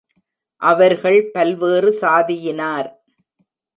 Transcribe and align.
அவர்கள் 0.61 1.29
பல்வேறு 1.31 1.91
சாதியினார். 2.01 2.89